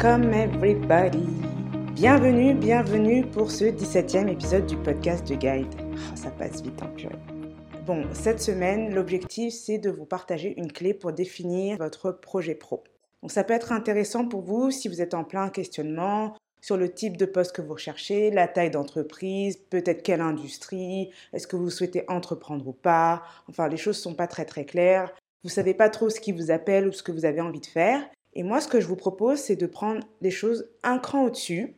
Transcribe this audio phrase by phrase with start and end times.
[0.00, 1.26] Welcome everybody.
[1.92, 5.74] Bienvenue, bienvenue pour ce 17e épisode du podcast de Guide.
[5.80, 7.18] Oh, ça passe vite en hein, purée.
[7.84, 12.84] Bon, cette semaine, l'objectif c'est de vous partager une clé pour définir votre projet pro.
[13.22, 16.92] Donc ça peut être intéressant pour vous si vous êtes en plein questionnement sur le
[16.92, 21.70] type de poste que vous recherchez, la taille d'entreprise, peut-être quelle industrie, est-ce que vous
[21.70, 23.24] souhaitez entreprendre ou pas.
[23.48, 25.12] Enfin, les choses ne sont pas très très claires.
[25.42, 27.66] Vous savez pas trop ce qui vous appelle ou ce que vous avez envie de
[27.66, 28.08] faire.
[28.38, 31.74] Et moi, ce que je vous propose, c'est de prendre les choses un cran au-dessus.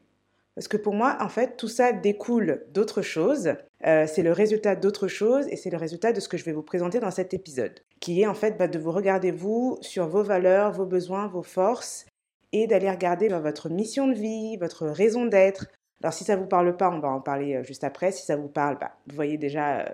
[0.55, 3.55] Parce que pour moi, en fait, tout ça découle d'autres choses.
[3.87, 6.53] Euh, c'est le résultat d'autres choses et c'est le résultat de ce que je vais
[6.53, 10.07] vous présenter dans cet épisode, qui est en fait bah, de vous regarder vous sur
[10.07, 12.05] vos valeurs, vos besoins, vos forces
[12.53, 15.67] et d'aller regarder bah, votre mission de vie, votre raison d'être.
[16.03, 18.13] Alors si ça ne vous parle pas, on va en parler euh, juste après.
[18.13, 19.89] Si ça vous parle, bah, vous voyez déjà euh,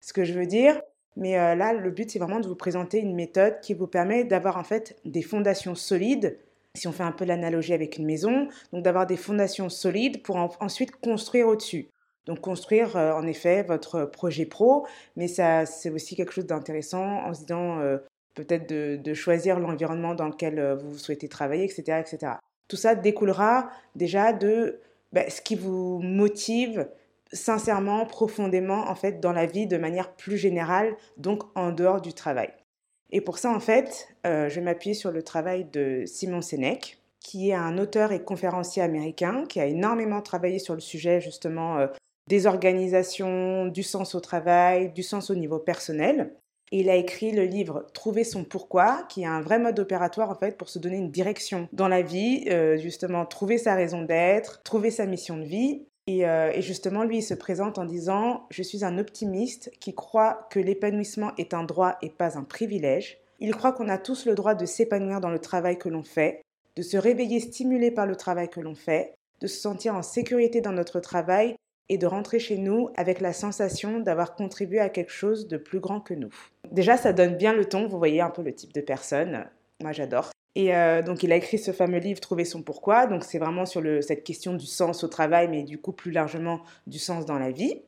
[0.00, 0.80] ce que je veux dire.
[1.16, 4.24] Mais euh, là, le but, c'est vraiment de vous présenter une méthode qui vous permet
[4.24, 6.38] d'avoir en fait des fondations solides.
[6.74, 10.36] Si on fait un peu l'analogie avec une maison, donc d'avoir des fondations solides pour
[10.36, 11.88] ensuite construire au-dessus.
[12.24, 17.24] Donc construire euh, en effet votre projet pro, mais ça c'est aussi quelque chose d'intéressant
[17.26, 17.98] en se disant euh,
[18.34, 22.32] peut-être de, choisir l'environnement dans lequel vous souhaitez travailler, etc., etc.
[22.68, 24.80] Tout ça découlera déjà de
[25.12, 26.88] bah, ce qui vous motive,
[27.32, 32.12] sincèrement, profondément, en fait, dans la vie de manière plus générale, donc en dehors du
[32.12, 32.50] travail.
[33.10, 36.98] Et pour ça, en fait, euh, je vais m'appuyer sur le travail de Simon Sinek,
[37.20, 41.78] qui est un auteur et conférencier américain qui a énormément travaillé sur le sujet justement
[41.78, 41.86] euh,
[42.28, 46.34] des organisations, du sens au travail, du sens au niveau personnel.
[46.72, 50.30] Et il a écrit le livre Trouver son pourquoi, qui est un vrai mode opératoire
[50.30, 54.02] en fait pour se donner une direction dans la vie, euh, justement trouver sa raison
[54.02, 58.46] d'être, trouver sa mission de vie euh, et, justement, lui, il se présente en disant
[58.50, 63.18] Je suis un optimiste qui croit que l'épanouissement est un droit et pas un privilège.
[63.40, 66.42] Il croit qu'on a tous le droit de s'épanouir dans le travail que l'on fait,
[66.76, 70.60] de se réveiller stimulé par le travail que l'on fait, de se sentir en sécurité
[70.60, 71.56] dans notre travail
[71.88, 75.80] et de rentrer chez nous avec la sensation d'avoir contribué à quelque chose de plus
[75.80, 76.32] grand que nous.
[76.70, 79.46] Déjà, ça donne bien le ton, vous voyez un peu le type de personne.
[79.82, 80.30] Moi, j'adore.
[80.54, 83.06] Et euh, donc, il a écrit ce fameux livre Trouver son pourquoi.
[83.06, 86.60] Donc, c'est vraiment sur cette question du sens au travail, mais du coup, plus largement,
[86.86, 87.80] du sens dans la vie.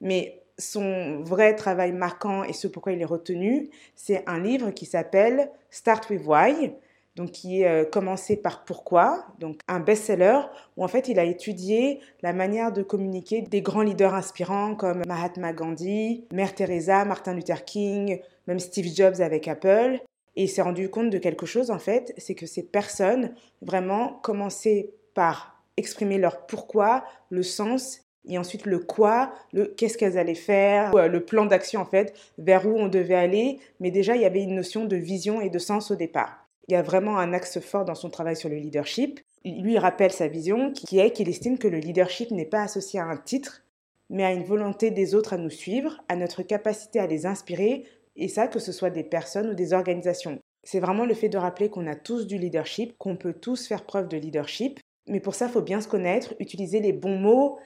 [0.00, 4.86] Mais son vrai travail marquant et ce pourquoi il est retenu, c'est un livre qui
[4.86, 6.72] s'appelle Start with Why,
[7.14, 10.40] donc qui est euh, commencé par pourquoi, donc un best-seller
[10.76, 15.02] où en fait il a étudié la manière de communiquer des grands leaders inspirants comme
[15.06, 20.00] Mahatma Gandhi, Mère Teresa, Martin Luther King, même Steve Jobs avec Apple,
[20.38, 24.20] et il s'est rendu compte de quelque chose, en fait, c'est que ces personnes vraiment
[24.22, 30.36] commençaient par exprimer leur pourquoi, le sens, et ensuite le quoi, le qu'est-ce qu'elles allaient
[30.36, 33.58] faire, euh, le plan d'action, en fait, vers où on devait aller.
[33.80, 36.46] Mais déjà, il y avait une notion de vision et de sens au départ.
[36.68, 39.18] Il y a vraiment un axe fort dans son travail sur le leadership.
[39.44, 43.00] Lui, il rappelle sa vision, qui est qu'il estime que le leadership n'est pas associé
[43.00, 43.64] à un titre,
[44.08, 47.86] mais à une volonté des autres à nous suivre, à notre capacité à les inspirer,
[48.18, 50.38] et ça, que ce soit des personnes ou des organisations.
[50.64, 53.84] C'est vraiment le fait de rappeler qu'on a tous du leadership, qu'on peut tous faire
[53.84, 54.80] preuve de leadership.
[55.06, 57.58] Mais pour ça, il faut bien se connaître, utiliser les bons mots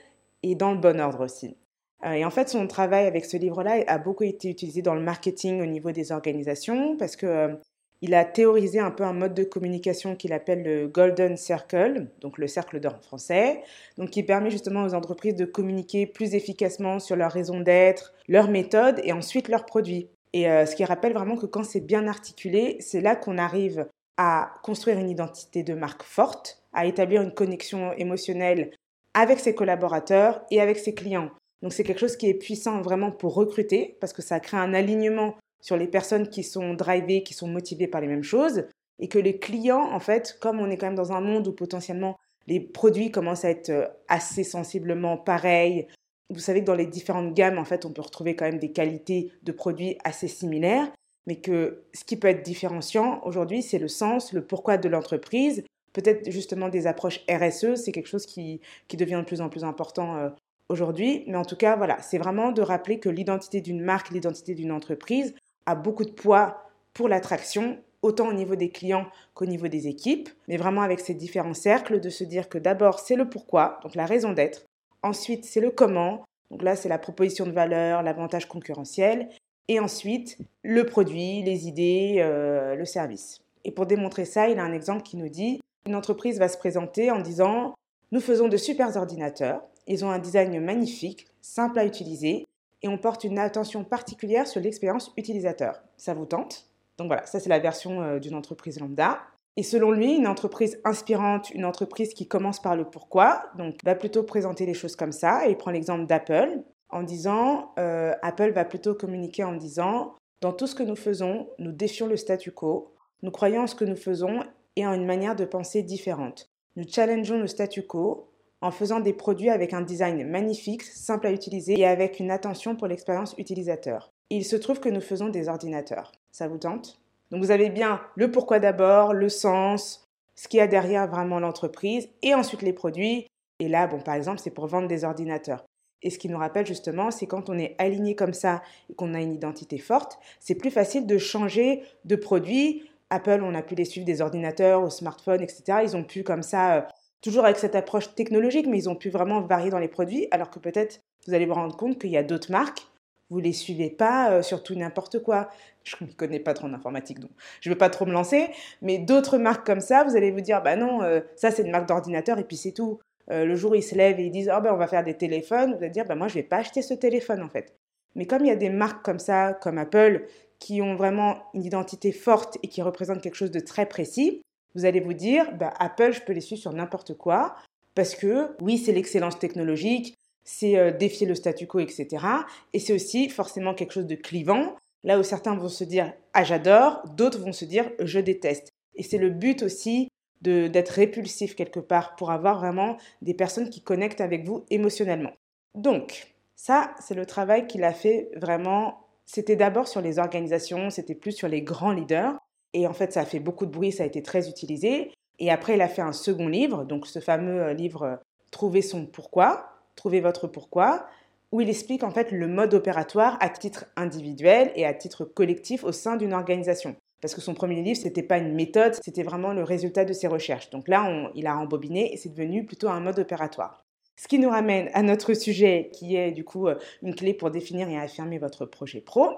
[0.43, 1.57] et dans le bon ordre aussi.
[2.05, 5.01] Euh, et en fait, son travail avec ce livre-là a beaucoup été utilisé dans le
[5.01, 7.55] marketing au niveau des organisations parce que euh,
[8.03, 12.37] il a théorisé un peu un mode de communication qu'il appelle le Golden Circle, donc
[12.37, 13.63] le cercle d'or en français,
[13.97, 18.51] donc qui permet justement aux entreprises de communiquer plus efficacement sur leur raison d'être, leur
[18.51, 20.09] méthode et ensuite leurs produits.
[20.33, 23.87] Et euh, ce qui rappelle vraiment que quand c'est bien articulé, c'est là qu'on arrive
[24.17, 28.73] à construire une identité de marque forte, à établir une connexion émotionnelle
[29.15, 31.31] avec ses collaborateurs et avec ses clients.
[31.61, 34.75] Donc c'est quelque chose qui est puissant vraiment pour recruter parce que ça crée un
[34.75, 38.65] alignement sur les personnes qui sont drivées, qui sont motivées par les mêmes choses
[38.99, 41.53] et que les clients, en fait, comme on est quand même dans un monde où
[41.53, 42.17] potentiellement
[42.47, 45.87] les produits commencent à être euh, assez sensiblement pareils,
[46.33, 48.73] vous savez que dans les différentes gammes, en fait, on peut retrouver quand même des
[48.73, 50.91] qualités de produits assez similaires,
[51.27, 55.65] mais que ce qui peut être différenciant aujourd'hui, c'est le sens, le pourquoi de l'entreprise.
[55.93, 59.63] Peut-être justement des approches RSE, c'est quelque chose qui, qui, devient de plus en plus
[59.63, 60.31] important euh,
[60.69, 61.25] aujourd'hui.
[61.27, 64.73] Mais en tout cas, voilà, c'est vraiment de rappeler que l'identité d'une marque, l'identité d'une
[64.73, 65.35] entreprise
[65.67, 66.63] a beaucoup de poids
[66.95, 71.15] pour l'attraction, autant au niveau des clients qu'au niveau des équipes, mais vraiment avec ces
[71.15, 74.65] différents cercles, de se dire que d'abord, c'est le pourquoi, donc la raison d'être,
[75.03, 76.25] Ensuite, c'est le comment.
[76.51, 79.29] Donc là, c'est la proposition de valeur, l'avantage concurrentiel.
[79.69, 83.41] Et ensuite, le produit, les idées, euh, le service.
[83.65, 86.59] Et pour démontrer ça, il a un exemple qui nous dit, une entreprise va se
[86.59, 87.75] présenter en disant,
[88.11, 92.47] nous faisons de super ordinateurs, ils ont un design magnifique, simple à utiliser,
[92.83, 95.83] et on porte une attention particulière sur l'expérience utilisateur.
[95.97, 96.67] Ça vous tente?
[96.99, 99.21] Donc voilà, ça c'est la version euh, d'une entreprise lambda.
[99.57, 103.95] Et selon lui, une entreprise inspirante, une entreprise qui commence par le pourquoi, donc va
[103.95, 105.47] plutôt présenter les choses comme ça.
[105.47, 110.53] Et il prend l'exemple d'Apple en disant, euh, Apple va plutôt communiquer en disant, dans
[110.53, 113.85] tout ce que nous faisons, nous défions le statu quo, nous croyons en ce que
[113.85, 114.43] nous faisons
[114.77, 116.49] et en une manière de penser différente.
[116.77, 118.29] Nous challengeons le statu quo
[118.63, 122.77] en faisant des produits avec un design magnifique, simple à utiliser et avec une attention
[122.77, 124.11] pour l'expérience utilisateur.
[124.31, 126.13] il se trouve que nous faisons des ordinateurs.
[126.31, 127.02] Ça vous tente?
[127.33, 130.07] Donc vous avez bien le pourquoi d'abord, le sens,
[130.37, 133.27] ce qu'il y a derrière vraiment l'entreprise et ensuite les produits.
[133.59, 135.65] Et là, bon, par exemple, c'est pour vendre des ordinateurs.
[136.03, 139.15] Et ce qui nous rappelle justement, c'est quand on est aligné comme ça et qu'on
[139.15, 142.91] a une identité forte, c'est plus facile de changer de produit.
[143.09, 145.79] Apple, on a pu les suivre des ordinateurs, aux smartphones, etc.
[145.85, 146.83] Ils ont pu comme ça, euh,
[147.23, 150.51] toujours avec cette approche technologique, mais ils ont pu vraiment varier dans les produits, alors
[150.51, 152.87] que peut-être vous allez vous rendre compte qu'il y a d'autres marques,
[153.33, 155.49] vous les suivez pas, euh, surtout n'importe quoi.
[155.85, 158.51] Je ne connais pas trop en informatique, donc je ne veux pas trop me lancer,
[158.83, 161.73] mais d'autres marques comme ça, vous allez vous dire, bah non, euh, ça c'est une
[161.73, 163.01] marque d'ordinateur et puis c'est tout.
[163.33, 165.03] Euh, le jour où ils se lèvent et ils disent oh, ben, on va faire
[165.03, 167.75] des téléphones, vous allez dire ben, moi je vais pas acheter ce téléphone en fait.
[168.15, 170.25] Mais comme il y a des marques comme ça, comme Apple,
[170.61, 174.41] qui ont vraiment une identité forte et qui représentent quelque chose de très précis,
[174.77, 177.57] vous allez vous dire ben, Apple, je peux les suivre sur n'importe quoi
[177.95, 182.25] parce que oui, c'est l'excellence technologique, c'est euh, défier le statu quo, etc.
[182.73, 184.77] Et c'est aussi forcément quelque chose de clivant.
[185.05, 188.71] Là où certains vont se dire ah j'adore, d'autres vont se dire je déteste.
[188.95, 190.09] Et c'est le but aussi
[190.43, 195.33] d'être répulsif quelque part pour avoir vraiment des personnes qui connectent avec vous émotionnellement.
[195.77, 199.07] Donc, ça, c'est le travail qu'il a fait vraiment.
[199.25, 202.37] C'était d'abord sur les organisations, c'était plus sur les grands leaders.
[202.75, 205.13] Et en fait, ça a fait beaucoup de bruit, ça a été très utilisé.
[205.39, 208.17] Et après, il a fait un second livre, donc ce fameux euh, livre euh,
[208.51, 209.72] Trouver son pourquoi,
[210.03, 211.07] Trouver votre pourquoi,
[211.53, 215.85] où il explique en fait le mode opératoire à titre individuel et à titre collectif
[215.85, 219.53] au sein d'une organisation parce que son premier livre, c'était pas une méthode, c'était vraiment
[219.53, 220.71] le résultat de ses recherches.
[220.71, 223.85] Donc là, il a embobiné et c'est devenu plutôt un mode opératoire.
[224.17, 227.53] Ce qui nous ramène à notre sujet qui est du coup euh, une clé pour
[227.53, 229.37] définir et affirmer votre projet pro.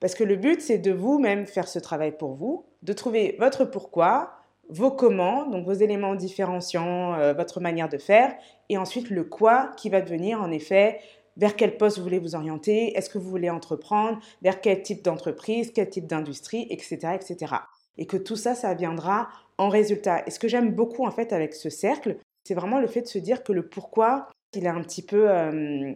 [0.00, 3.66] Parce que le but, c'est de vous-même faire ce travail pour vous, de trouver votre
[3.66, 4.37] pourquoi,
[4.68, 8.34] vos comment, donc vos éléments différenciants, euh, votre manière de faire,
[8.68, 11.00] et ensuite le quoi qui va devenir en effet
[11.36, 15.04] vers quel poste vous voulez vous orienter, est-ce que vous voulez entreprendre, vers quel type
[15.04, 17.54] d'entreprise, quel type d'industrie, etc., etc.
[17.96, 20.22] Et que tout ça, ça viendra en résultat.
[20.26, 23.06] Et ce que j'aime beaucoup en fait avec ce cercle, c'est vraiment le fait de
[23.06, 25.92] se dire que le pourquoi, il est un petit peu, euh,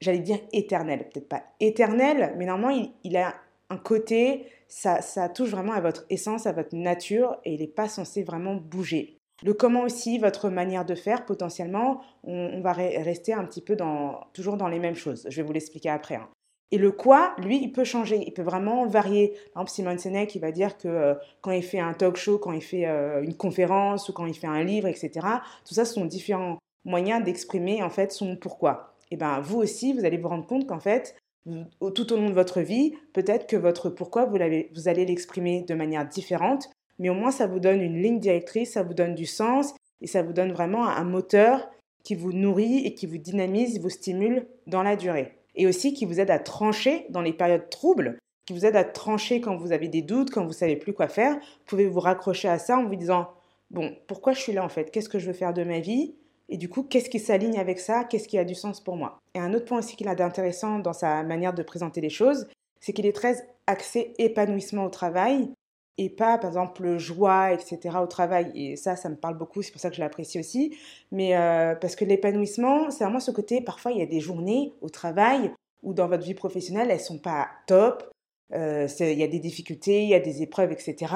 [0.00, 3.34] j'allais dire éternel, peut-être pas éternel, mais normalement il, a
[3.70, 7.88] un côté, ça, touche vraiment à votre essence, à votre nature, et il n'est pas
[7.88, 9.16] censé vraiment bouger.
[9.42, 14.20] Le comment aussi, votre manière de faire, potentiellement, on, va rester un petit peu dans,
[14.34, 15.26] toujours dans les mêmes choses.
[15.30, 16.16] Je vais vous l'expliquer après.
[16.16, 16.28] Hein.
[16.72, 19.30] Et le quoi, lui, il peut changer, il peut vraiment varier.
[19.54, 22.38] Par exemple, Simon Sinek, il va dire que euh, quand il fait un talk show,
[22.38, 25.10] quand il fait euh, une conférence ou quand il fait un livre, etc.,
[25.64, 28.94] tout ça, ce sont différents moyens d'exprimer en fait son pourquoi.
[29.10, 32.34] Et bien, vous aussi, vous allez vous rendre compte qu'en fait, tout au long de
[32.34, 36.68] votre vie, peut-être que votre pourquoi, vous, allez l'exprimer de manière différente
[37.00, 40.06] mais au moins ça vous donne une ligne directrice, ça vous donne du sens et
[40.06, 41.68] ça vous donne vraiment un moteur
[42.04, 45.34] qui vous nourrit et qui vous dynamise, vous stimule dans la durée.
[45.56, 48.84] Et aussi qui vous aide à trancher dans les périodes troubles, qui vous aide à
[48.84, 51.34] trancher quand vous avez des doutes, quand vous savez plus quoi faire.
[51.34, 53.30] Vous pouvez vous raccrocher à ça en vous disant
[53.70, 54.90] bon, pourquoi je suis là en fait?
[54.90, 56.14] Qu'est-ce que je veux faire de ma vie?
[56.50, 58.04] Et du coup, qu'est-ce qui s'aligne avec ça?
[58.04, 59.18] Qu'est-ce qui a du sens pour moi?
[59.34, 62.48] Et un autre point aussi qu'il a d'intéressant dans sa manière de présenter les choses,
[62.80, 65.50] c'est qu'il est très axé épanouissement au travail
[65.96, 67.98] et pas, par exemple, joie, etc.
[68.02, 68.50] au travail.
[68.54, 70.76] Et ça, ça me parle beaucoup, c'est pour ça que je l'apprécie aussi.
[71.12, 74.72] Mais euh, parce que l'épanouissement, c'est vraiment ce côté, parfois, il y a des journées
[74.80, 75.52] au travail
[75.82, 78.10] ou dans votre vie professionnelle, elles sont pas top.
[78.52, 81.14] Euh, il y a des difficultés, il y a des épreuves, etc.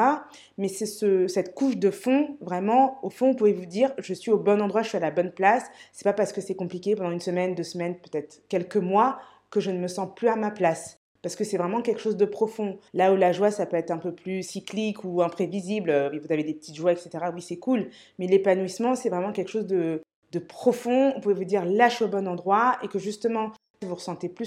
[0.59, 4.15] Mais c'est ce, cette couche de fond, vraiment, au fond, vous pouvez vous dire, je
[4.15, 5.65] suis au bon endroit, je suis à la bonne place.
[5.93, 9.19] C'est pas parce que c'est compliqué pendant une semaine, deux semaines, peut-être quelques mois,
[9.51, 12.19] que je ne me sens plus à ma place parce que c'est vraiment quelque chose
[12.19, 12.79] de profond.
[12.93, 16.31] Là où la joie, ça peut être un peu plus cyclique ou imprévisible, euh, vous
[16.31, 17.25] avez des petites joies, etc.
[17.35, 17.89] Oui, c'est cool,
[18.19, 20.03] mais l'épanouissement, c'est vraiment quelque chose de,
[20.49, 21.15] profond.
[21.15, 24.45] Vous pouvez vous dire lâche au bon endroit et que justement, vous ressentez plus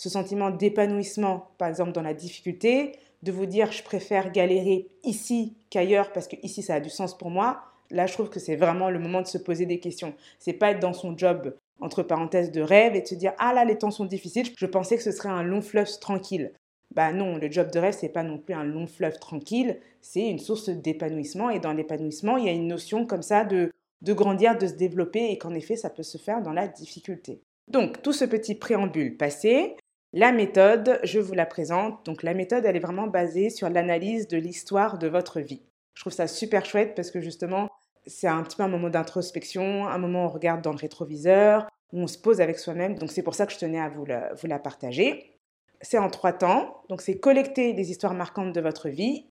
[0.00, 2.92] ce sentiment d'épanouissement, par exemple dans la difficulté,
[3.22, 7.18] de vous dire je préfère galérer ici qu'ailleurs parce que ici ça a du sens
[7.18, 7.60] pour moi.
[7.90, 10.14] Là, je trouve que c'est vraiment le moment de se poser des questions.
[10.38, 13.52] C'est pas être dans son job entre parenthèses, de rêve et de se dire Ah
[13.52, 16.52] là, les temps sont difficiles, je pensais que ce serait un long fleuve tranquille.
[16.94, 20.26] Bah non, le job de rêve, c'est pas non plus un long fleuve tranquille, c'est
[20.26, 21.50] une source d'épanouissement.
[21.50, 24.76] Et dans l'épanouissement, il y a une notion comme ça de, de grandir, de se
[24.76, 27.42] développer, et qu'en effet, ça peut se faire dans la difficulté.
[27.68, 29.76] Donc, tout ce petit préambule passé,
[30.12, 32.04] la méthode, je vous la présente.
[32.04, 35.62] Donc, la méthode, elle est vraiment basée sur l'analyse de l'histoire de votre vie.
[35.94, 37.68] Je trouve ça super chouette parce que justement,
[38.06, 41.68] c'est un petit peu un moment d'introspection, un moment où on regarde dans le rétroviseur,
[41.92, 42.96] où on se pose avec soi-même.
[42.96, 45.38] Donc c'est pour ça que je tenais à vous la, vous la partager.
[45.80, 46.82] C'est en trois temps.
[46.88, 49.26] Donc c'est collecter les histoires marquantes de votre vie.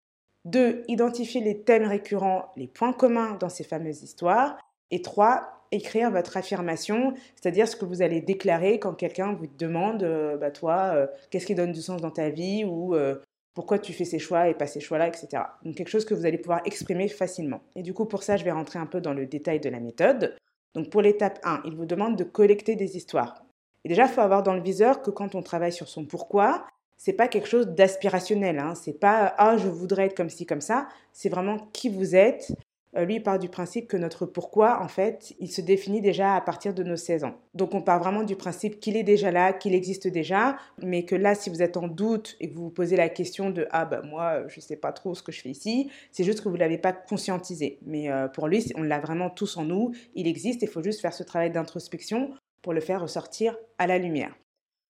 [0.45, 4.59] Deux, identifier les thèmes récurrents, les points communs dans ces fameuses histoires.
[4.90, 10.02] Et trois, écrire votre affirmation, c'est-à-dire ce que vous allez déclarer quand quelqu'un vous demande,
[10.02, 13.16] euh, bah toi, euh, qu'est-ce qui donne du sens dans ta vie ou euh,
[13.54, 15.43] pourquoi tu fais ces choix et pas ces choix-là, etc.
[15.64, 17.61] Donc quelque chose que vous allez pouvoir exprimer facilement.
[17.76, 19.81] Et du coup, pour ça, je vais rentrer un peu dans le détail de la
[19.81, 20.37] méthode.
[20.75, 23.45] Donc pour l'étape 1, il vous demande de collecter des histoires.
[23.85, 26.66] Et déjà, il faut avoir dans le viseur que quand on travaille sur son pourquoi,
[26.97, 28.59] c'est pas quelque chose d'aspirationnel.
[28.59, 28.75] Hein.
[28.75, 30.88] C'est pas ah je voudrais être comme ci comme ça.
[31.12, 32.52] C'est vraiment qui vous êtes,
[32.97, 36.41] lui, il part du principe que notre pourquoi, en fait, il se définit déjà à
[36.41, 37.35] partir de nos 16 ans.
[37.55, 41.17] Donc on part vraiment du principe qu'il est déjà là, qu'il existe déjà, mais que
[41.17, 43.85] là, si vous êtes en doute et que vous vous posez la question de ah
[43.85, 46.55] ben moi, je sais pas trop ce que je fais ici, c'est juste que vous
[46.55, 47.79] ne l'avez pas conscientisé.
[47.85, 51.01] Mais euh, pour lui, on l'a vraiment tous en nous, il existe, il faut juste
[51.01, 52.33] faire ce travail d'introspection
[52.63, 54.35] pour le faire ressortir à la lumière.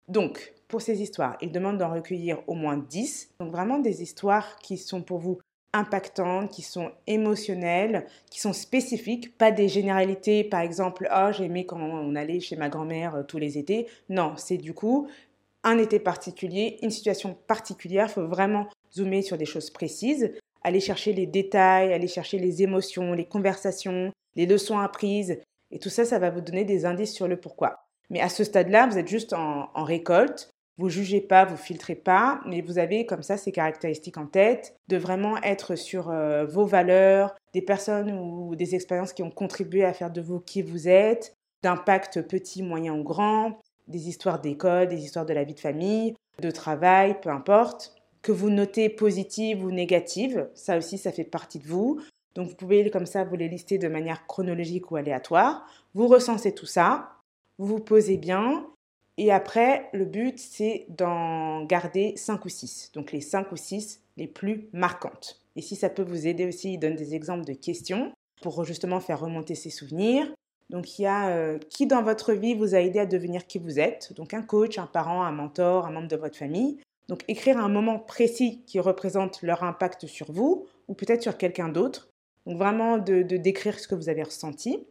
[0.09, 3.35] Donc, pour ces histoires, il demande d'en recueillir au moins 10.
[3.41, 5.38] Donc vraiment des histoires qui sont pour vous
[5.76, 11.66] impactantes, qui sont émotionnelles, qui sont spécifiques, pas des généralités, par exemple, oh, j'ai aimé
[11.66, 13.87] quand on allait chez ma grand-mère euh, tous les étés.
[14.09, 15.09] Non, c'est du coup
[15.62, 18.06] un été particulier, une situation particulière.
[18.09, 22.62] Il faut vraiment zoomer sur des choses précises, aller chercher les détails, aller chercher les
[22.62, 25.40] émotions, les conversations, les leçons apprises.
[25.73, 27.80] Et tout ça, ça va vous donner des indices sur le pourquoi.
[28.11, 30.50] Mais à ce stade-là, vous êtes juste en récolte.
[30.78, 34.76] Vous jugez pas, vous filtrez pas, mais vous avez comme ça ces caractéristiques en tête,
[34.88, 39.85] de vraiment être sur euh, vos valeurs, des personnes ou des expériences qui ont contribué
[39.85, 44.88] à faire de vous qui vous êtes, d'impact petit, moyen ou grand, des histoires d'école,
[44.88, 49.64] des histoires de la vie de famille, de travail, peu importe, que vous notez positives
[49.64, 52.00] ou négatives, ça aussi ça fait partie de vous.
[52.35, 55.64] Donc vous pouvez comme ça vous les lister de manière chronologique ou aléatoire.
[55.95, 57.12] Vous recensez tout ça,
[57.56, 58.66] vous vous posez bien
[59.18, 62.92] et après, le but, c'est d'en garder 5 ou 6.
[62.94, 65.40] Donc les 5 ou 6 les plus marquantes.
[65.56, 69.00] Et si ça peut vous aider aussi, il donne des exemples de questions pour justement
[69.00, 70.30] faire remonter ses souvenirs.
[70.68, 73.58] Donc il y a euh, qui dans votre vie vous a aidé à devenir qui
[73.58, 74.12] vous êtes?
[74.14, 76.78] Donc un coach, un parent, un mentor, un membre de votre famille.
[77.08, 81.68] Donc écrire un moment précis qui représente leur impact sur vous ou peut-être sur quelqu'un
[81.68, 82.11] d'autre.
[82.44, 84.87] Donc vraiment de décrire ce que vous avez ressenti.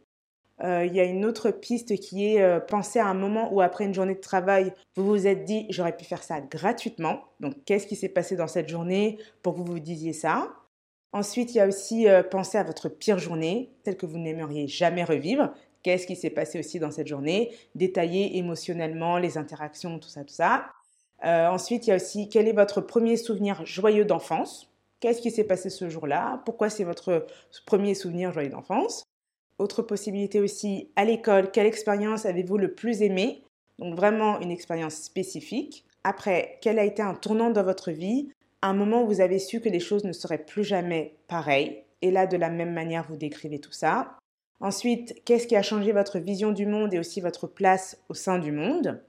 [0.64, 3.60] Euh, il y a une autre piste qui est euh, penser à un moment où
[3.60, 7.20] après une journée de travail, vous vous êtes dit j'aurais pu faire ça gratuitement.
[7.40, 10.54] Donc qu'est-ce qui s'est passé dans cette journée pour que vous vous disiez ça?
[11.12, 14.66] Ensuite, il y a aussi euh, penser à votre pire journée, celle que vous n'aimeriez
[14.66, 15.52] jamais revivre.
[15.82, 17.54] Qu'est-ce qui s'est passé aussi dans cette journée?
[17.74, 20.66] Détailler émotionnellement les interactions, tout ça, tout ça.
[21.22, 24.68] ensuite, il y a aussi quel est votre premier souvenir joyeux d'enfance?
[25.00, 26.42] Qu'est-ce qui s'est passé ce jour-là?
[26.44, 27.26] Pourquoi c'est votre
[27.66, 29.05] premier souvenir joyeux d'enfance?
[29.58, 33.42] Autre possibilité aussi, à l'école, quelle expérience avez-vous le plus aimé?
[33.78, 35.84] Donc vraiment une expérience spécifique.
[36.04, 38.30] Après, quel a été un tournant dans votre vie?
[38.62, 41.82] Un moment où vous avez su que les choses ne seraient plus jamais pareilles.
[42.02, 44.16] Et là, de la même manière, vous décrivez tout ça.
[44.60, 48.38] Ensuite, qu'est-ce qui a changé votre vision du monde et aussi votre place au sein
[48.38, 49.02] du monde?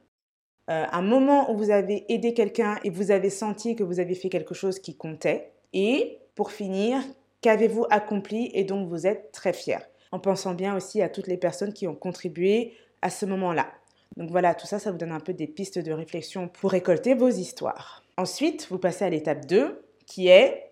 [0.70, 4.16] Euh, Un moment où vous avez aidé quelqu'un et vous avez senti que vous avez
[4.16, 5.52] fait quelque chose qui comptait.
[5.74, 7.02] Et pour finir,
[7.42, 9.82] qu'avez-vous accompli et dont vous êtes très fier?
[10.12, 13.68] En pensant bien aussi à toutes les personnes qui ont contribué à ce moment-là.
[14.16, 17.14] Donc voilà, tout ça, ça vous donne un peu des pistes de réflexion pour récolter
[17.14, 18.04] vos histoires.
[18.18, 20.72] Ensuite, vous passez à l'étape 2, qui est,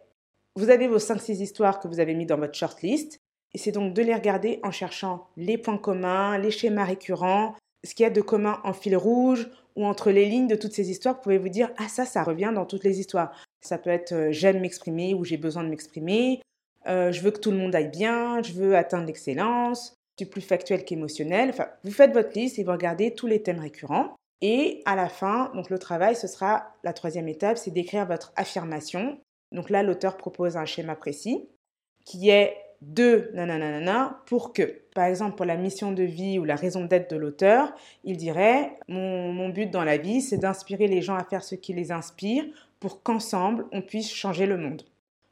[0.56, 3.20] vous avez vos 5-6 histoires que vous avez mis dans votre shortlist,
[3.54, 7.94] et c'est donc de les regarder en cherchant les points communs, les schémas récurrents, ce
[7.94, 10.90] qu'il y a de commun en fil rouge, ou entre les lignes de toutes ces
[10.90, 13.32] histoires, vous pouvez vous dire, ah ça, ça revient dans toutes les histoires.
[13.62, 16.42] Ça peut être euh, j'aime m'exprimer ou j'ai besoin de m'exprimer,
[16.88, 20.42] euh, je veux que tout le monde aille bien, je veux atteindre l'excellence, c'est plus
[20.42, 21.50] factuel qu'émotionnel.
[21.50, 24.16] Enfin, vous faites votre liste et vous regardez tous les thèmes récurrents.
[24.42, 28.34] Et à la fin, donc le travail, ce sera la troisième étape, c'est d'écrire votre
[28.36, 29.20] affirmation.
[29.52, 31.48] Donc là, l'auteur propose un schéma précis
[32.06, 34.82] qui est de nanana pour que.
[34.94, 37.74] Par exemple, pour la mission de vie ou la raison d'être de l'auteur,
[38.04, 41.74] il dirait mon but dans la vie, c'est d'inspirer les gens à faire ce qui
[41.74, 42.46] les inspire
[42.80, 44.84] pour qu'ensemble, on puisse changer le monde.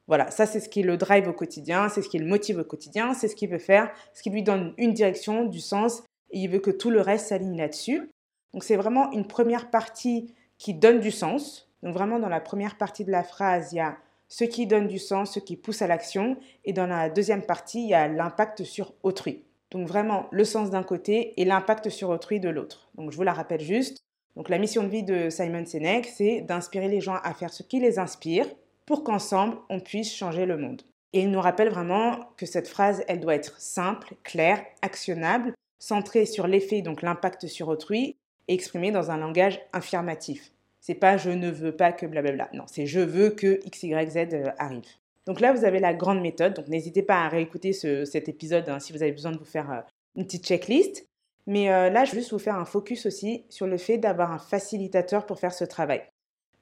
[0.08, 2.64] Voilà, ça c'est ce qui le drive au quotidien, c'est ce qui le motive au
[2.64, 6.40] quotidien, c'est ce qu'il veut faire, ce qui lui donne une direction, du sens, et
[6.40, 8.10] il veut que tout le reste s'aligne là-dessus.
[8.54, 11.70] Donc c'est vraiment une première partie qui donne du sens.
[11.84, 14.88] Donc vraiment dans la première partie de la phrase, il y a ce qui donne
[14.88, 18.08] du sens, ce qui pousse à l'action, et dans la deuxième partie, il y a
[18.08, 19.44] l'impact sur autrui.
[19.72, 22.90] Donc vraiment le sens d'un côté et l'impact sur autrui de l'autre.
[22.96, 24.00] Donc je vous la rappelle juste.
[24.36, 27.64] Donc la mission de vie de Simon Sinek, c'est d'inspirer les gens à faire ce
[27.64, 28.46] qui les inspire,
[28.86, 30.82] pour qu'ensemble, on puisse changer le monde.
[31.14, 36.26] Et il nous rappelle vraiment que cette phrase, elle doit être simple, claire, actionnable, centrée
[36.26, 38.16] sur l'effet, donc l'impact sur autrui,
[38.48, 40.52] et exprimée dans un langage affirmatif.
[40.82, 42.50] C'est pas je ne veux pas que blablabla.
[42.54, 44.84] Non, c'est je veux que XYZ euh, arrive.
[45.26, 46.54] Donc là, vous avez la grande méthode.
[46.54, 49.72] Donc n'hésitez pas à réécouter cet épisode hein, si vous avez besoin de vous faire
[49.72, 49.80] euh,
[50.16, 51.06] une petite checklist.
[51.48, 54.32] Mais euh, là, je veux juste vous faire un focus aussi sur le fait d'avoir
[54.32, 56.02] un facilitateur pour faire ce travail.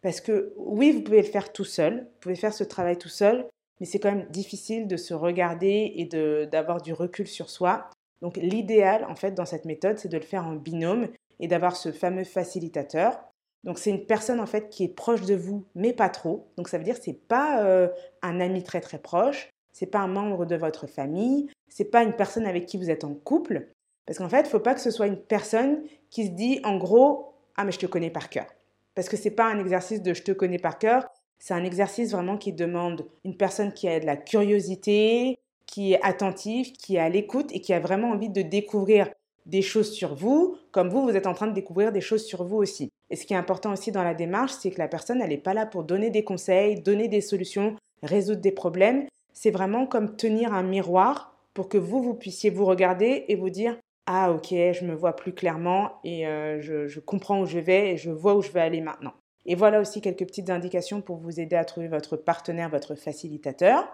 [0.01, 3.09] Parce que oui, vous pouvez le faire tout seul, vous pouvez faire ce travail tout
[3.09, 3.47] seul,
[3.79, 6.05] mais c'est quand même difficile de se regarder et
[6.47, 7.89] d'avoir du recul sur soi.
[8.21, 11.07] Donc l'idéal, en fait, dans cette méthode, c'est de le faire en binôme
[11.39, 13.19] et d'avoir ce fameux facilitateur.
[13.63, 16.47] Donc c'est une personne en fait qui est proche de vous, mais pas trop.
[16.57, 17.87] Donc ça veut dire que c'est pas euh,
[18.21, 22.13] un ami très très proche, c'est pas un membre de votre famille, c'est pas une
[22.13, 23.67] personne avec qui vous êtes en couple,
[24.05, 26.77] parce qu'en fait, il faut pas que ce soit une personne qui se dit en
[26.77, 28.47] gros ah mais je te connais par cœur.
[28.95, 31.07] Parce que c'est pas un exercice de je te connais par cœur,
[31.39, 36.01] c'est un exercice vraiment qui demande une personne qui a de la curiosité, qui est
[36.03, 39.09] attentive, qui est à l'écoute et qui a vraiment envie de découvrir
[39.45, 42.43] des choses sur vous, comme vous, vous êtes en train de découvrir des choses sur
[42.43, 42.91] vous aussi.
[43.09, 45.37] Et ce qui est important aussi dans la démarche, c'est que la personne, elle n'est
[45.37, 49.07] pas là pour donner des conseils, donner des solutions, résoudre des problèmes.
[49.33, 53.49] C'est vraiment comme tenir un miroir pour que vous, vous puissiez vous regarder et vous
[53.49, 53.77] dire
[54.13, 57.97] Ah, ok, je me vois plus clairement et euh, je, comprends où je vais et
[57.97, 59.13] je vois où je vais aller maintenant.
[59.45, 63.87] Et voilà aussi quelques petites indications pour vous aider à trouver votre partenaire, votre facilitateur.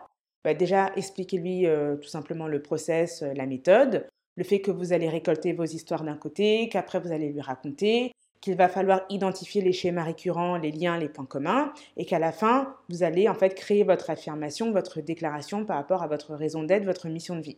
[0.43, 4.07] Bah, déjà, expliquez-lui euh, tout simplement le process, euh, la méthode
[4.37, 8.11] le fait que vous allez récolter vos histoires d'un côté, qu'après vous allez lui raconter,
[8.41, 12.31] qu'il va falloir identifier les schémas récurrents, les liens, les points communs, et qu'à la
[12.31, 16.63] fin, vous allez en fait créer votre affirmation, votre déclaration par rapport à votre raison
[16.63, 17.57] d'être, votre mission de vie.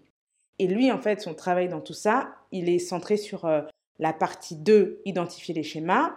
[0.59, 3.61] Et lui, en fait, son travail dans tout ça, il est centré sur euh,
[3.97, 6.15] la partie 2, identifier les schémas.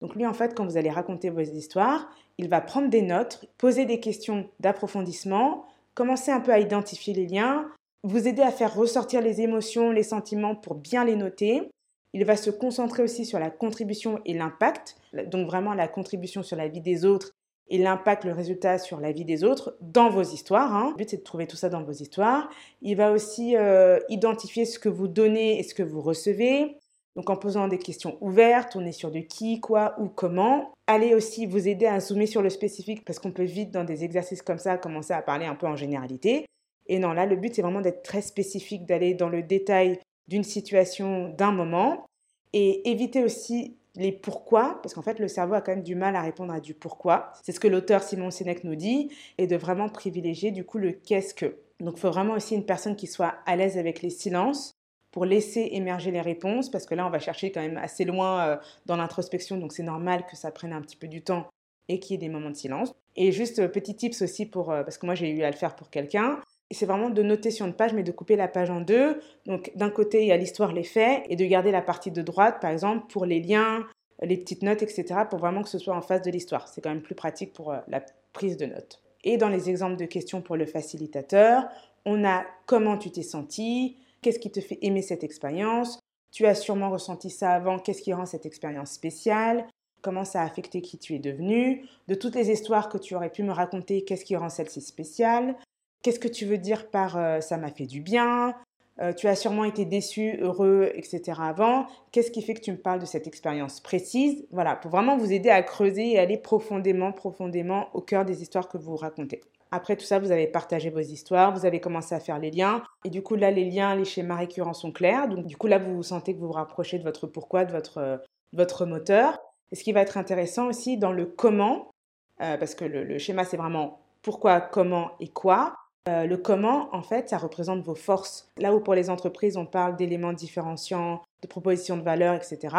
[0.00, 3.44] Donc lui, en fait, quand vous allez raconter vos histoires, il va prendre des notes,
[3.58, 7.70] poser des questions d'approfondissement, commencer un peu à identifier les liens,
[8.02, 11.70] vous aider à faire ressortir les émotions, les sentiments pour bien les noter.
[12.14, 16.56] Il va se concentrer aussi sur la contribution et l'impact, donc vraiment la contribution sur
[16.56, 17.32] la vie des autres
[17.72, 20.76] et l'impact, le résultat sur la vie des autres dans vos histoires.
[20.76, 20.90] Hein.
[20.90, 22.50] Le but, c'est de trouver tout ça dans vos histoires.
[22.82, 26.76] Il va aussi euh, identifier ce que vous donnez et ce que vous recevez.
[27.16, 30.74] Donc en posant des questions ouvertes, on est sur du qui, quoi, ou comment.
[30.86, 34.04] Allez aussi vous aider à zoomer sur le spécifique parce qu'on peut vite dans des
[34.04, 36.44] exercices comme ça commencer à parler un peu en généralité.
[36.88, 40.44] Et non, là, le but, c'est vraiment d'être très spécifique, d'aller dans le détail d'une
[40.44, 42.04] situation, d'un moment,
[42.52, 46.16] et éviter aussi les pourquoi, parce qu'en fait, le cerveau a quand même du mal
[46.16, 47.32] à répondre à du pourquoi.
[47.42, 50.92] C'est ce que l'auteur Simon Sinek nous dit, et de vraiment privilégier du coup le
[50.92, 51.56] qu'est-ce que.
[51.80, 54.74] Donc, il faut vraiment aussi une personne qui soit à l'aise avec les silences
[55.10, 58.46] pour laisser émerger les réponses, parce que là, on va chercher quand même assez loin
[58.46, 61.46] euh, dans l'introspection, donc c'est normal que ça prenne un petit peu du temps
[61.88, 62.94] et qu'il y ait des moments de silence.
[63.16, 65.56] Et juste euh, petit tips aussi pour, euh, parce que moi j'ai eu à le
[65.56, 66.40] faire pour quelqu'un,
[66.74, 69.20] c'est vraiment de noter sur une page, mais de couper la page en deux.
[69.46, 72.22] Donc d'un côté, il y a l'histoire, les faits, et de garder la partie de
[72.22, 73.86] droite, par exemple, pour les liens,
[74.22, 76.68] les petites notes, etc., pour vraiment que ce soit en face de l'histoire.
[76.68, 79.02] C'est quand même plus pratique pour euh, la prise de notes.
[79.24, 81.64] Et dans les exemples de questions pour le facilitateur,
[82.04, 86.00] on a comment tu t'es senti, qu'est-ce qui te fait aimer cette expérience,
[86.32, 89.66] tu as sûrement ressenti ça avant, qu'est-ce qui rend cette expérience spéciale,
[90.00, 93.30] comment ça a affecté qui tu es devenu, de toutes les histoires que tu aurais
[93.30, 95.54] pu me raconter, qu'est-ce qui rend celle-ci spéciale,
[96.02, 98.54] Qu'est-ce que tu veux dire par euh, ça m'a fait du bien
[99.00, 101.40] euh, Tu as sûrement été déçu, heureux, etc.
[101.40, 101.86] avant.
[102.10, 104.44] Qu'est-ce qui fait que tu me parles de cette expérience précise?
[104.50, 108.68] Voilà, pour vraiment vous aider à creuser et aller profondément, profondément au cœur des histoires
[108.68, 109.40] que vous racontez.
[109.70, 112.82] Après tout ça, vous avez partagé vos histoires, vous avez commencé à faire les liens.
[113.04, 115.28] Et du coup, là, les liens, les schémas récurrents sont clairs.
[115.28, 117.98] Donc, du coup, là, vous sentez que vous vous rapprochez de votre pourquoi, de votre,
[117.98, 118.16] euh,
[118.52, 119.38] votre moteur.
[119.70, 121.90] Et ce qui va être intéressant aussi dans le comment,
[122.38, 125.76] parce que le schéma, c'est vraiment pourquoi, comment et quoi.
[126.08, 128.48] Euh, le comment, en fait, ça représente vos forces.
[128.58, 132.76] Là où pour les entreprises, on parle d'éléments différenciants, de propositions de valeur, etc.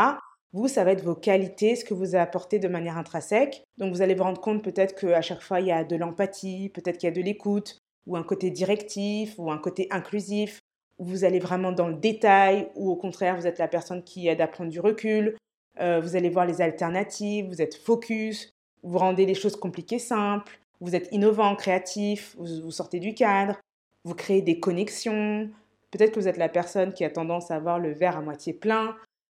[0.51, 3.63] Vous, ça va être vos qualités, ce que vous apportez de manière intrinsèque.
[3.77, 6.69] Donc, vous allez vous rendre compte peut-être qu'à chaque fois, il y a de l'empathie,
[6.69, 10.59] peut-être qu'il y a de l'écoute, ou un côté directif, ou un côté inclusif,
[10.99, 14.27] où vous allez vraiment dans le détail, ou au contraire, vous êtes la personne qui
[14.27, 15.37] aide à prendre du recul.
[15.79, 18.51] Euh, vous allez voir les alternatives, vous êtes focus,
[18.83, 23.57] vous rendez les choses compliquées simples vous êtes innovant, créatif, vous, sortez du cadre,
[24.03, 25.49] vous créez des connexions.
[25.91, 28.51] Peut-être que vous êtes la personne qui a tendance à voir le verre à moitié
[28.51, 28.95] plein.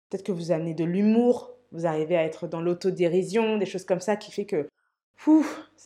[0.09, 4.01] Peut-être que vous amenez de l'humour, vous arrivez à être dans l'autodérision, des choses comme
[4.01, 4.67] ça qui fait que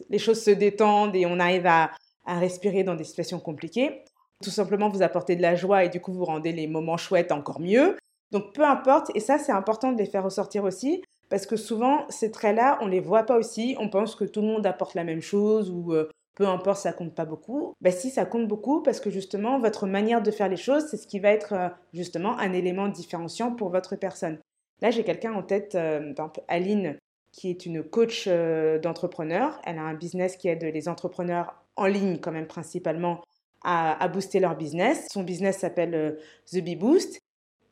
[0.09, 1.91] les choses se détendent et on arrive à,
[2.25, 4.03] à respirer dans des situations compliquées.
[4.43, 7.31] Tout simplement, vous apportez de la joie et du coup, vous rendez les moments chouettes
[7.31, 7.97] encore mieux.
[8.31, 12.05] Donc, peu importe, et ça, c'est important de les faire ressortir aussi, parce que souvent,
[12.09, 13.77] ces traits-là, on ne les voit pas aussi.
[13.79, 16.91] On pense que tout le monde apporte la même chose ou euh, peu importe ça
[16.91, 17.73] compte pas beaucoup.
[17.79, 20.97] Ben si ça compte beaucoup parce que justement votre manière de faire les choses, c'est
[20.97, 24.39] ce qui va être euh, justement un élément différenciant pour votre personne.
[24.81, 26.13] Là, j'ai quelqu'un en tête, euh,
[26.49, 26.97] Aline,
[27.31, 29.61] qui est une coach d'entrepreneurs.
[29.63, 33.21] Elle a un business qui aide les entrepreneurs en ligne quand même principalement
[33.63, 35.07] à, booster leur business.
[35.09, 36.17] Son business s'appelle
[36.51, 37.21] The Bee Boost.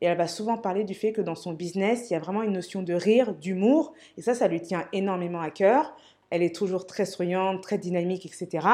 [0.00, 2.42] Et elle va souvent parler du fait que dans son business, il y a vraiment
[2.42, 3.92] une notion de rire, d'humour.
[4.16, 5.94] Et ça, ça lui tient énormément à cœur
[6.30, 8.66] elle est toujours très souriante, très dynamique, etc.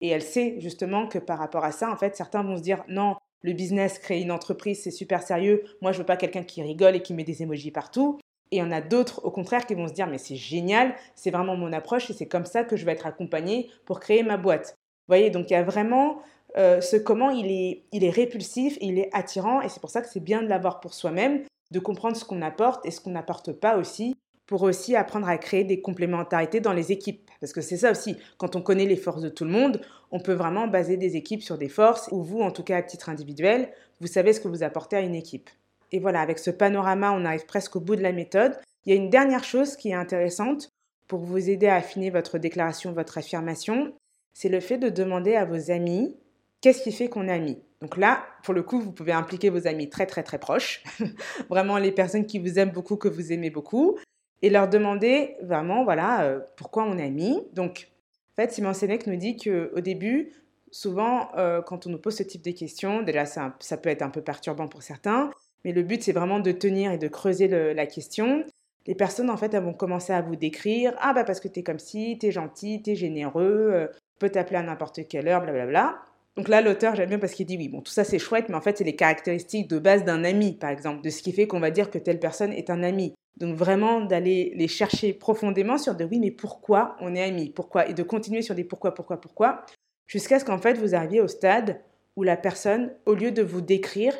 [0.00, 2.82] Et elle sait justement que par rapport à ça, en fait, certains vont se dire
[2.88, 5.64] non, le business, créer une entreprise, c'est super sérieux.
[5.80, 8.18] Moi, je veux pas quelqu'un qui rigole et qui met des emojis partout.
[8.50, 10.94] Et il y en a d'autres, au contraire, qui vont se dire mais c'est génial,
[11.14, 14.22] c'est vraiment mon approche et c'est comme ça que je vais être accompagnée pour créer
[14.22, 14.76] ma boîte.
[15.08, 16.20] Vous voyez, donc il y a vraiment
[16.56, 20.02] euh, ce comment il est, il est répulsif, il est attirant et c'est pour ça
[20.02, 23.12] que c'est bien de l'avoir pour soi-même, de comprendre ce qu'on apporte et ce qu'on
[23.12, 27.30] n'apporte pas aussi pour aussi apprendre à créer des complémentarités dans les équipes.
[27.40, 30.20] Parce que c'est ça aussi, quand on connaît les forces de tout le monde, on
[30.20, 33.08] peut vraiment baser des équipes sur des forces, ou vous, en tout cas à titre
[33.08, 35.48] individuel, vous savez ce que vous apportez à une équipe.
[35.90, 38.58] Et voilà, avec ce panorama, on arrive presque au bout de la méthode.
[38.84, 40.68] Il y a une dernière chose qui est intéressante
[41.08, 43.94] pour vous aider à affiner votre déclaration, votre affirmation,
[44.34, 46.16] c'est le fait de demander à vos amis
[46.62, 47.58] qu'est-ce qui fait qu'on est amis?
[47.82, 50.82] Donc là, pour le coup, vous pouvez impliquer vos amis très très très proches,
[51.50, 53.98] vraiment les personnes qui vous aiment beaucoup, que vous aimez beaucoup,
[54.40, 57.42] et leur demander vraiment, voilà, euh, pourquoi on est amis.
[57.52, 57.88] Donc,
[58.32, 60.32] en fait, Simon Sénèque nous dit qu'au début,
[60.70, 64.02] souvent, euh, quand on nous pose ce type de questions, déjà, ça, ça, peut être
[64.02, 65.30] un peu perturbant pour certains,
[65.64, 68.44] mais le but, c'est vraiment de tenir et de creuser la question.
[68.86, 71.62] Les personnes, en fait, elles vont commencer à vous décrire Ah, bah, parce que t'es
[71.62, 73.86] comme ci, t'es gentil, t'es généreux, euh,
[74.18, 76.00] peut t'appeler à n'importe quelle heure, blablabla.
[76.36, 78.54] Donc là, l'auteur, j'aime bien parce qu'il dit oui, bon, tout ça c'est chouette, mais
[78.54, 81.46] en fait, c'est les caractéristiques de base d'un ami, par exemple, de ce qui fait
[81.46, 83.14] qu'on va dire que telle personne est un ami.
[83.36, 87.50] Donc vraiment d'aller les chercher profondément sur de oui, mais pourquoi on est amis?
[87.50, 87.88] Pourquoi?
[87.88, 89.64] Et de continuer sur des pourquoi, pourquoi, pourquoi,
[90.06, 91.80] jusqu'à ce qu'en fait vous arriviez au stade
[92.16, 94.14] où la personne, au lieu de vous décrire,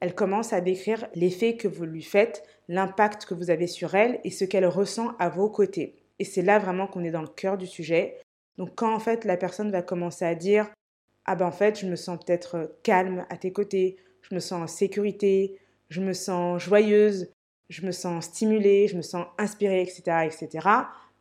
[0.00, 4.20] elle commence à décrire l'effet que vous lui faites, l'impact que vous avez sur elle
[4.24, 5.96] et ce qu'elle ressent à vos côtés.
[6.18, 8.18] Et c'est là vraiment qu'on est dans le cœur du sujet.
[8.56, 10.70] Donc quand en fait la personne va commencer à dire
[11.26, 14.62] ah ben en fait je me sens peut-être calme à tes côtés, je me sens
[14.62, 15.58] en sécurité,
[15.88, 17.30] je me sens joyeuse,
[17.68, 20.68] je me sens stimulée, je me sens inspirée, etc., etc.,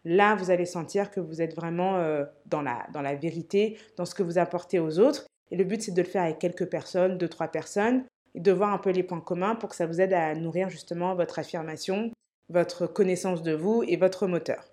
[0.06, 4.06] là, vous allez sentir que vous êtes vraiment euh, dans, la, dans la vérité, dans
[4.06, 5.26] ce que vous apportez aux autres.
[5.52, 8.04] Et le but, c'est de le faire avec quelques personnes, deux, trois personnes,
[8.36, 10.70] et de voir un peu les points communs pour que ça vous aide à nourrir
[10.70, 12.12] justement votre affirmation,
[12.50, 14.72] votre connaissance de vous et votre moteur.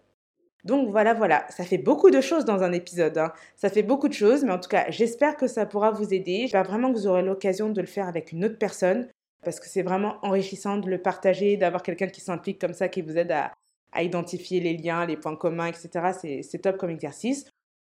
[0.64, 3.16] Donc voilà, voilà, ça fait beaucoup de choses dans un épisode.
[3.18, 3.32] Hein.
[3.56, 6.42] Ça fait beaucoup de choses, mais en tout cas, j'espère que ça pourra vous aider.
[6.42, 9.08] J'espère vraiment que vous aurez l'occasion de le faire avec une autre personne
[9.42, 13.02] parce que c'est vraiment enrichissant de le partager, d'avoir quelqu'un qui s'implique comme ça, qui
[13.02, 13.52] vous aide à,
[14.00, 16.40] identifier les liens, les points communs, etc.
[16.42, 17.46] C'est top comme exercice.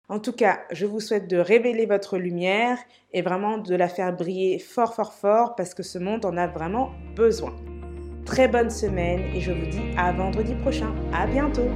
[0.10, 2.78] En tout cas, je vous souhaite de révéler votre lumière
[3.14, 6.48] et vraiment de la faire briller fort, fort, fort, parce que ce monde en a
[6.48, 7.56] vraiment besoin.
[8.26, 10.94] Très bonne semaine et je vous dis à vendredi prochain.
[11.14, 11.70] À bientôt!